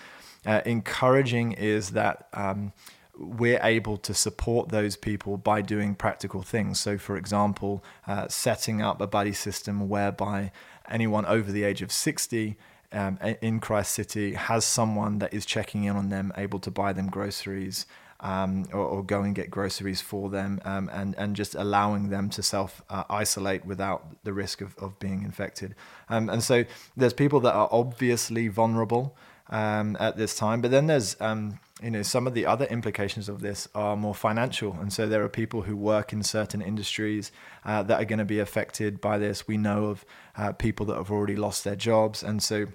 [0.46, 2.28] uh, encouraging is that.
[2.34, 2.74] Um,
[3.20, 6.80] we're able to support those people by doing practical things.
[6.80, 10.52] So, for example, uh, setting up a buddy system whereby
[10.90, 12.58] anyone over the age of 60
[12.92, 16.94] um, in Christ City has someone that is checking in on them, able to buy
[16.94, 17.86] them groceries,
[18.20, 22.32] um, or, or, go and get groceries for them um, and, and just allowing them
[22.32, 25.76] to self uh, isolate without the risk of, of being infected.
[26.10, 29.16] Um, and so there's people that are obviously vulnerable
[29.50, 33.30] um, at this time, but then there's um, you know some of the other implications
[33.30, 37.32] of this are more financial and so there are people who work in certain industries
[37.66, 40.06] uh, that are going to be affected by this we know of
[40.38, 42.66] uh, people that have already lost their jobs and so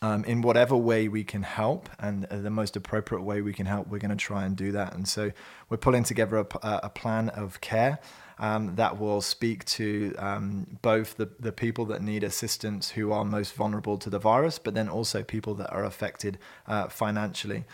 [0.00, 3.86] um, in whatever way we can help and the most appropriate way we can help,
[3.88, 4.94] we're going to try and do that.
[4.94, 5.30] And so
[5.68, 8.00] we're pulling together a, a plan of care
[8.38, 13.24] um, that will speak to um, both the, the people that need assistance who are
[13.24, 17.64] most vulnerable to the virus, but then also people that are affected uh, financially.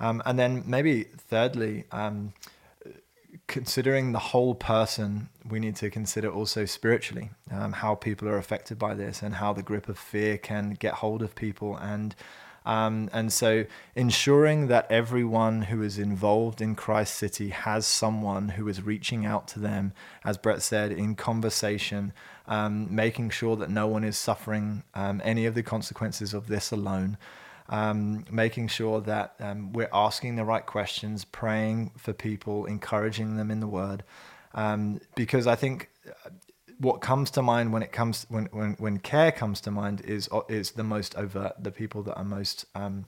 [0.00, 2.32] Um, and then maybe thirdly, um,
[3.46, 8.78] considering the whole person, we need to consider also spiritually um, how people are affected
[8.78, 12.14] by this and how the grip of fear can get hold of people and
[12.68, 13.64] um, and so
[13.96, 19.48] ensuring that everyone who is involved in Christ City has someone who is reaching out
[19.48, 22.12] to them, as Brett said, in conversation,
[22.46, 26.70] um, making sure that no one is suffering um, any of the consequences of this
[26.70, 27.16] alone.
[27.70, 33.50] Um, making sure that um, we're asking the right questions, praying for people, encouraging them
[33.50, 34.04] in the word.
[34.54, 35.90] Um, because I think
[36.78, 40.28] what comes to mind when it comes when when when care comes to mind is
[40.48, 43.04] is the most overt, the people that are most um,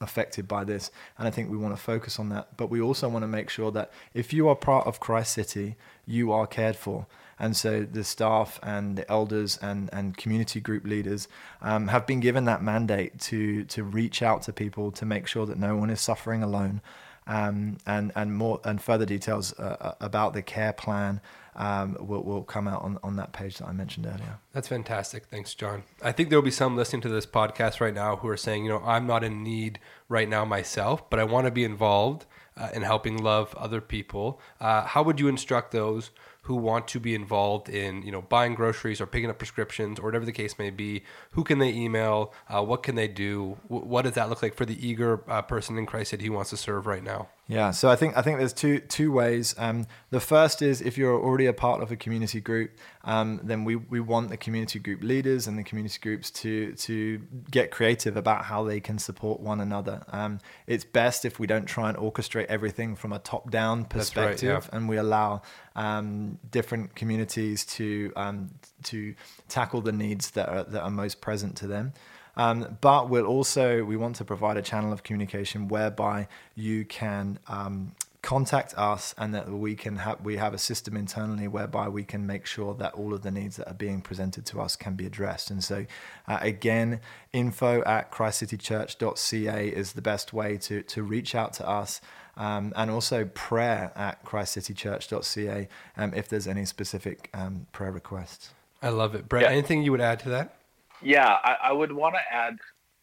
[0.00, 2.56] affected by this, and I think we want to focus on that.
[2.56, 5.76] But we also want to make sure that if you are part of Christ City,
[6.06, 7.06] you are cared for.
[7.40, 11.26] And so the staff and the elders and, and community group leaders
[11.62, 15.46] um, have been given that mandate to to reach out to people to make sure
[15.46, 16.82] that no one is suffering alone.
[17.26, 21.20] Um, and and more and further details uh, uh about the care plan
[21.56, 24.38] um, will, will come out on, on that page that I mentioned earlier.
[24.52, 25.26] That's fantastic.
[25.26, 25.82] Thanks, John.
[26.02, 28.70] I think there'll be some listening to this podcast right now who are saying, you
[28.70, 32.26] know, I'm not in need right now myself, but I want to be involved
[32.56, 34.40] uh, in helping love other people.
[34.60, 36.10] Uh, how would you instruct those
[36.42, 40.04] who want to be involved in you know buying groceries or picking up prescriptions or
[40.04, 43.86] whatever the case may be who can they email uh, what can they do w-
[43.86, 46.50] what does that look like for the eager uh, person in christ that he wants
[46.50, 49.86] to serve right now yeah so i think i think there's two two ways um,
[50.10, 52.70] the first is if you're already a part of a community group
[53.02, 57.20] um, then we, we want the community group leaders and the community groups to to
[57.50, 61.66] get creative about how they can support one another um, it's best if we don't
[61.66, 64.76] try and orchestrate everything from a top down perspective right, yeah.
[64.76, 65.42] and we allow
[65.76, 68.50] um, different communities to um,
[68.82, 69.14] to
[69.48, 71.92] tackle the needs that are that are most present to them.
[72.40, 77.38] Um, but we'll also we want to provide a channel of communication whereby you can
[77.48, 82.02] um, contact us and that we can have we have a system internally whereby we
[82.02, 84.94] can make sure that all of the needs that are being presented to us can
[84.94, 85.84] be addressed and so
[86.28, 87.00] uh, again
[87.34, 92.00] info at christcitychurch.ca is the best way to to reach out to us
[92.38, 98.50] um, and also prayer at christcitychurch.ca um, if there's any specific um, prayer requests.
[98.82, 99.28] I love it.
[99.28, 99.50] Brett, yeah.
[99.50, 100.56] anything you would add to that?
[101.02, 102.58] Yeah, I, I would want to add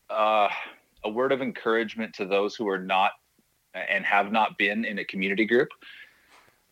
[0.09, 0.49] uh,
[1.03, 3.11] a word of encouragement to those who are not
[3.73, 5.69] and have not been in a community group.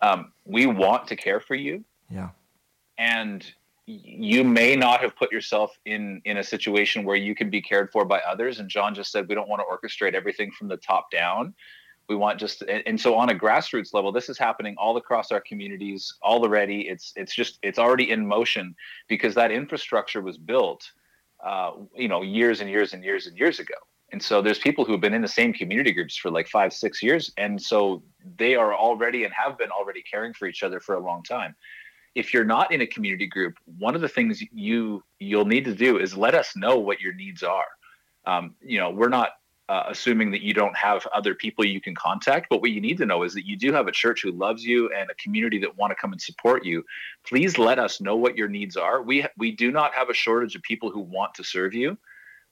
[0.02, 1.84] Um, we want to care for you.
[2.10, 2.30] Yeah.
[2.98, 3.46] And
[3.88, 7.92] you may not have put yourself in in a situation where you can be cared
[7.92, 10.78] for by others and john just said we don't want to orchestrate everything from the
[10.78, 11.54] top down
[12.10, 15.42] we want just and so on a grassroots level this is happening all across our
[15.42, 18.76] communities already it's it's just it's already in motion
[19.08, 20.92] because that infrastructure was built
[21.46, 23.76] uh, you know years and years and years and years ago.
[24.12, 26.74] And so there's people who have been in the same community groups for like five
[26.74, 28.04] six years and so
[28.38, 31.56] they are already and have been already caring for each other for a long time.
[32.16, 35.76] If you're not in a community group one of the things you you'll need to
[35.76, 37.68] do is let us know what your needs are.
[38.26, 39.30] Um, you know we're not
[39.68, 42.48] uh, assuming that you don't have other people you can contact.
[42.50, 44.64] But what you need to know is that you do have a church who loves
[44.64, 46.84] you and a community that want to come and support you.
[47.28, 49.02] Please let us know what your needs are.
[49.02, 51.98] We we do not have a shortage of people who want to serve you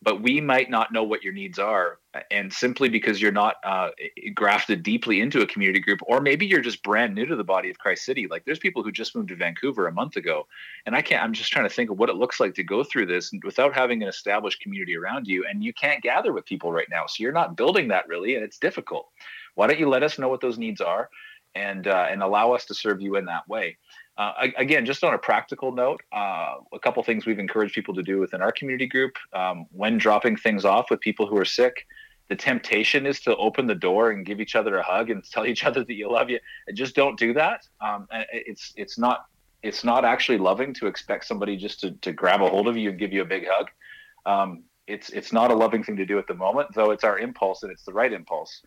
[0.03, 3.89] but we might not know what your needs are and simply because you're not uh,
[4.35, 7.69] grafted deeply into a community group or maybe you're just brand new to the body
[7.69, 8.27] of christ city.
[8.27, 10.45] Like there's people who just moved to vancouver a month ago
[10.85, 12.83] and i can't i'm just trying to think of what it looks like to go
[12.83, 16.71] through this without having an established community around you and you can't gather with people
[16.71, 19.09] right now so you're not building that really and it's difficult.
[19.55, 21.09] Why don't you let us know what those needs are
[21.55, 23.77] and uh, and allow us to serve you in that way
[24.17, 28.03] uh, again, just on a practical note, uh, a couple things we've encouraged people to
[28.03, 31.87] do within our community group um, when dropping things off with people who are sick.
[32.29, 35.45] The temptation is to open the door and give each other a hug and tell
[35.45, 36.39] each other that you love you.
[36.73, 37.67] Just don't do that.
[37.81, 39.25] Um, it's it's not
[39.63, 42.89] it's not actually loving to expect somebody just to, to grab a hold of you
[42.89, 43.69] and give you a big hug.
[44.25, 47.17] Um, it's it's not a loving thing to do at the moment, though it's our
[47.17, 48.61] impulse and it's the right impulse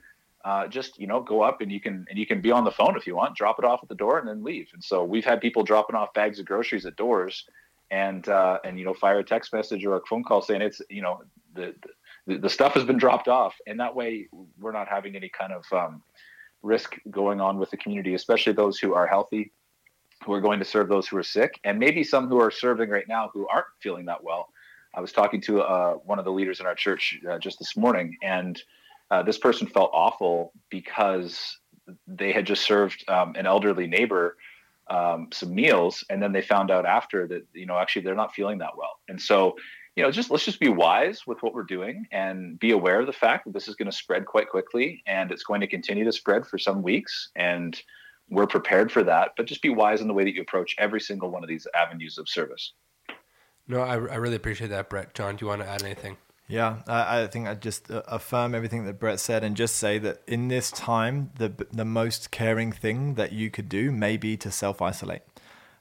[0.46, 2.70] uh, just you know go up and you can and you can be on the
[2.70, 4.68] phone if you want drop it off at the door and then leave.
[4.72, 7.44] And so we've had people dropping off bags of groceries at doors
[7.90, 10.80] and uh, and you know fire a text message or a phone call saying it's
[10.88, 11.20] you know
[11.54, 11.74] the,
[12.28, 13.56] the the stuff has been dropped off.
[13.66, 16.02] And that way we're not having any kind of um,
[16.62, 19.52] risk going on with the community especially those who are healthy
[20.24, 22.88] who are going to serve those who are sick and maybe some who are serving
[22.88, 24.48] right now who aren't feeling that well.
[24.94, 27.76] I was talking to uh, one of the leaders in our church uh, just this
[27.76, 28.62] morning, and
[29.10, 31.58] uh, this person felt awful because
[32.06, 34.36] they had just served um, an elderly neighbor
[34.88, 38.34] um, some meals, and then they found out after that you know actually they're not
[38.34, 39.56] feeling that well, and so
[39.96, 43.06] you know just let's just be wise with what we're doing and be aware of
[43.06, 46.04] the fact that this is going to spread quite quickly and it's going to continue
[46.04, 47.82] to spread for some weeks and
[48.28, 49.32] we're prepared for that.
[49.36, 51.66] But just be wise in the way that you approach every single one of these
[51.74, 52.72] avenues of service.
[53.66, 55.14] No i, I really appreciate that brett.
[55.14, 56.16] John do you want to add anything
[56.48, 59.98] yeah, I, I think I just uh, affirm everything that Brett said and just say
[59.98, 64.36] that in this time, the the most caring thing that you could do may be
[64.38, 65.22] to self isolate.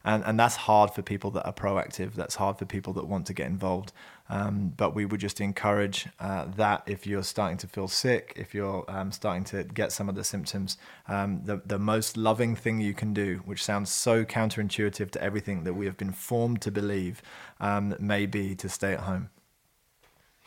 [0.05, 2.13] And, and that's hard for people that are proactive.
[2.13, 3.91] That's hard for people that want to get involved.
[4.29, 8.53] Um, but we would just encourage uh, that if you're starting to feel sick, if
[8.53, 12.79] you're um, starting to get some of the symptoms, um, the, the most loving thing
[12.79, 16.71] you can do, which sounds so counterintuitive to everything that we have been formed to
[16.71, 17.23] believe,
[17.59, 19.29] um, may be to stay at home.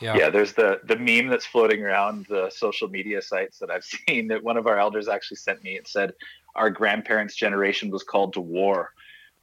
[0.00, 0.16] Yeah.
[0.16, 4.28] yeah, there's the the meme that's floating around the social media sites that I've seen
[4.28, 5.76] that one of our elders actually sent me.
[5.76, 6.12] It said,
[6.54, 8.92] "Our grandparents' generation was called to war.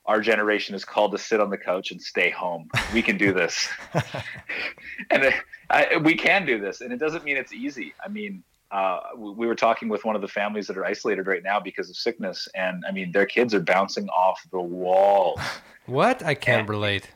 [0.05, 2.69] Our generation is called to sit on the couch and stay home.
[2.93, 3.67] We can do this,
[5.09, 5.33] and
[5.69, 6.81] I, we can do this.
[6.81, 7.93] And it doesn't mean it's easy.
[8.03, 11.43] I mean, uh, we were talking with one of the families that are isolated right
[11.43, 15.41] now because of sickness, and I mean, their kids are bouncing off the walls.
[15.85, 16.23] What?
[16.23, 17.09] I can't and, relate.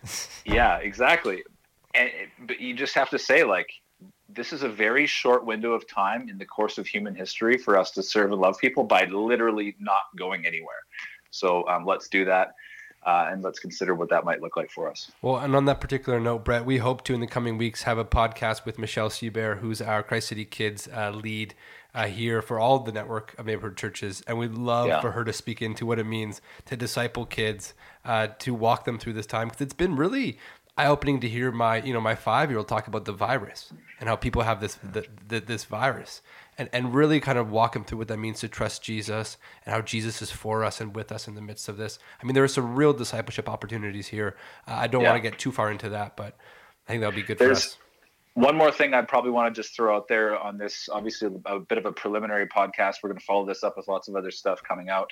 [0.45, 1.43] Yeah, exactly
[1.93, 3.69] and but you just have to say like
[4.30, 7.78] this is a very short window of time in the course of human history for
[7.78, 10.84] us to serve and love people by literally not going anywhere.
[11.32, 12.56] So um, let's do that.
[13.06, 15.10] Uh, and let's consider what that might look like for us.
[15.21, 17.97] Well, and on that particular note, Brett, we hope to in the coming weeks have
[17.97, 21.56] a podcast with Michelle Seabear, who's our Christ City Kids uh, lead
[21.93, 25.02] uh, here for all the network of neighborhood churches, and we'd love yeah.
[25.02, 27.73] for her to speak into what it means to disciple kids,
[28.06, 30.38] uh, to walk them through this time because it's been really
[30.80, 33.74] eye opening to hear my you know my five year old talk about the virus
[34.00, 36.22] and how people have this the, the, this virus
[36.58, 39.74] and and really kind of walk him through what that means to trust Jesus and
[39.74, 42.00] how Jesus is for us and with us in the midst of this.
[42.22, 44.38] I mean, there are some real discipleship opportunities here.
[44.68, 45.12] Uh, I don't yeah.
[45.12, 46.38] want to get too far into that, but
[46.88, 47.78] I think that'll be good There's, for us.
[48.36, 51.60] One more thing I'd probably want to just throw out there on this, obviously a
[51.60, 52.96] bit of a preliminary podcast.
[53.04, 55.12] We're going to follow this up with lots of other stuff coming out.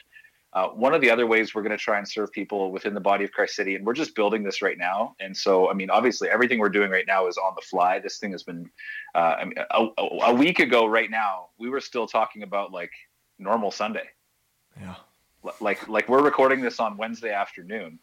[0.57, 2.99] Uh, one of the other ways we're going to try and serve people within the
[2.99, 5.15] body of Christ City, and we're just building this right now.
[5.19, 7.99] And so, I mean, obviously, everything we're doing right now is on the fly.
[7.99, 8.67] This thing has been,
[9.13, 12.89] uh, I mean, a, a, week ago, right now, we were still talking about like
[13.37, 14.05] normal Sunday.
[14.81, 14.95] Yeah.
[15.61, 17.99] Like, like we're recording this on Wednesday afternoon.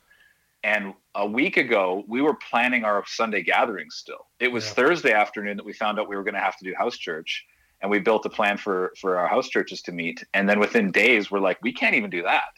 [0.62, 4.28] And a week ago, we were planning our Sunday gatherings still.
[4.38, 4.74] It was yeah.
[4.74, 7.46] Thursday afternoon that we found out we were going to have to do house church
[7.84, 10.24] and we built a plan for for our house churches to meet.
[10.32, 12.52] And then within days we're like we can't even do that.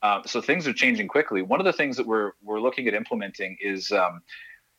[0.00, 1.42] Uh, so things are changing quickly.
[1.42, 4.22] One of the things that we're we're looking at implementing is um,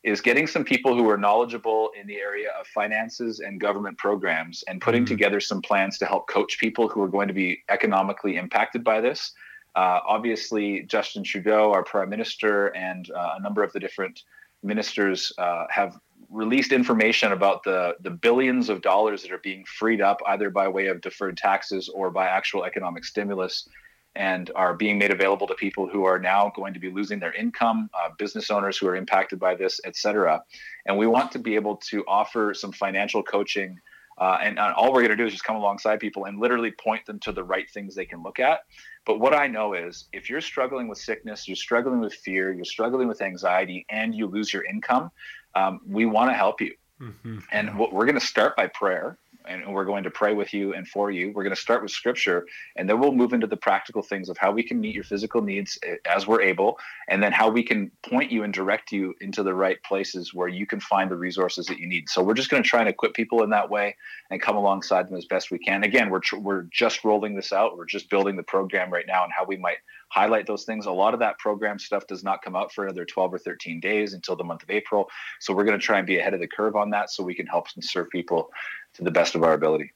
[0.04, 4.64] is getting some people who are knowledgeable in the area of finances and government programs
[4.70, 5.14] and putting mm-hmm.
[5.14, 9.02] together some plans to help coach people who are going to be economically impacted by
[9.02, 9.34] this.
[9.74, 14.24] Uh, obviously justin trudeau our prime minister and uh, a number of the different
[14.64, 15.98] ministers uh, have
[16.32, 20.68] released information about the the billions of dollars that are being freed up either by
[20.68, 23.68] way of deferred taxes or by actual economic stimulus
[24.16, 27.34] and are being made available to people who are now going to be losing their
[27.34, 30.44] income, uh, business owners who are impacted by this, et cetera.
[30.86, 33.80] And we want to be able to offer some financial coaching.
[34.18, 36.72] Uh, and, and, all we're going to do is just come alongside people and literally
[36.72, 38.60] point them to the right things they can look at.
[39.06, 42.66] But what I know is if you're struggling with sickness, you're struggling with fear, you're
[42.66, 45.10] struggling with anxiety, and you lose your income,
[45.56, 46.74] um, we want to help you.
[47.02, 47.40] Mm-hmm.
[47.52, 49.18] And we're going to start by prayer
[49.52, 51.32] and we're going to pray with you and for you.
[51.34, 54.38] We're going to start with scripture, and then we'll move into the practical things of
[54.38, 57.64] how we can meet your physical needs eh, as we're able, and then how we
[57.64, 61.16] can point you and direct you into the right places where you can find the
[61.16, 62.10] resources that you need.
[62.10, 63.96] So we're just going to try and equip people in that way
[64.30, 65.84] and come alongside them as best we can.
[65.84, 67.78] Again, we're tr- we're just rolling this out.
[67.78, 69.78] We're just building the program right now and how we might
[70.10, 70.86] highlight those things.
[70.86, 73.80] A lot of that program stuff does not come out for another 12 or 13
[73.80, 75.10] days until the month of April.
[75.40, 77.34] So we're going to try and be ahead of the curve on that so we
[77.34, 78.50] can help and serve people
[78.94, 79.92] to the best of our ability.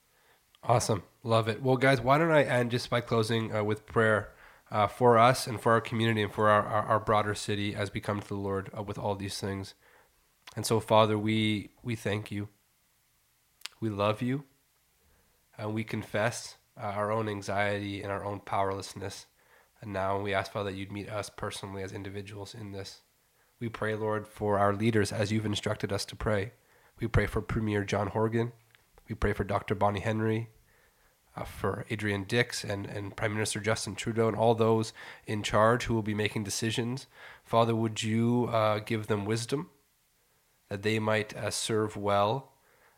[0.63, 1.03] Awesome.
[1.23, 1.61] Love it.
[1.61, 4.31] Well, guys, why don't I end just by closing uh, with prayer
[4.71, 7.93] uh, for us and for our community and for our, our, our broader city as
[7.93, 9.75] we come to the Lord uh, with all these things.
[10.55, 12.49] And so, Father, we, we thank you.
[13.79, 14.45] We love you.
[15.57, 19.27] And we confess uh, our own anxiety and our own powerlessness.
[19.81, 23.01] And now we ask, Father, that you'd meet us personally as individuals in this.
[23.59, 26.51] We pray, Lord, for our leaders as you've instructed us to pray.
[26.99, 28.51] We pray for Premier John Horgan.
[29.07, 29.75] We pray for Dr.
[29.75, 30.49] Bonnie Henry,
[31.35, 34.93] uh, for Adrian Dix and, and Prime Minister Justin Trudeau and all those
[35.25, 37.07] in charge who will be making decisions.
[37.43, 39.69] Father, would you uh, give them wisdom?
[40.69, 42.51] that they might uh, serve well,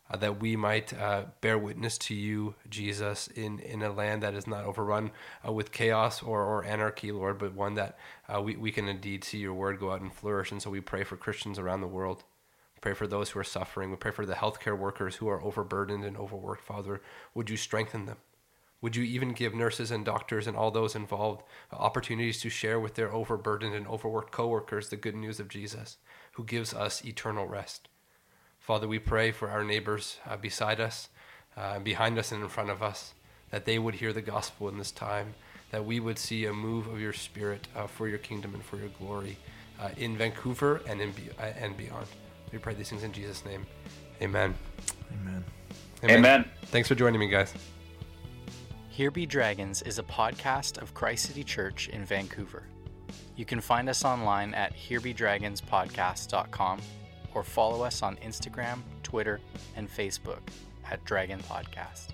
[0.09, 4.33] uh, that we might uh, bear witness to you, Jesus, in, in a land that
[4.33, 5.11] is not overrun
[5.45, 7.97] uh, with chaos or, or anarchy, Lord, but one that
[8.41, 10.51] we, we can indeed see your word go out and flourish.
[10.51, 12.23] And so we pray for Christians around the world.
[12.81, 13.89] Pray for those who are suffering.
[13.89, 17.01] We pray for the healthcare workers who are overburdened and overworked, Father.
[17.33, 18.17] Would you strengthen them?
[18.81, 22.93] Would you even give nurses and doctors and all those involved opportunities to share with
[22.93, 25.97] their overburdened and overworked coworkers the good news of Jesus,
[26.33, 27.87] who gives us eternal rest?
[28.59, 31.09] Father, we pray for our neighbors uh, beside us,
[31.55, 33.13] uh, behind us, and in front of us,
[33.49, 35.33] that they would hear the gospel in this time,
[35.71, 38.77] that we would see a move of your Spirit uh, for your kingdom and for
[38.77, 39.37] your glory
[39.79, 42.07] uh, in Vancouver and in be- uh, and beyond.
[42.51, 43.65] We pray these things in Jesus' name.
[44.21, 44.55] Amen.
[45.13, 45.43] Amen.
[46.03, 46.17] Amen.
[46.17, 46.45] Amen.
[46.65, 47.53] Thanks for joining me, guys.
[48.89, 52.63] Here Be Dragons is a podcast of Christ City Church in Vancouver.
[53.35, 56.81] You can find us online at herebedragonspodcast.com
[57.33, 59.39] or follow us on Instagram, Twitter,
[59.75, 60.39] and Facebook
[60.89, 62.07] at Dragon Podcast.